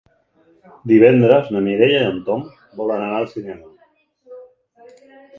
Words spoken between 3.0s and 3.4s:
anar al